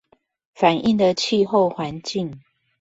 [0.55, 2.41] 反映的氣候環境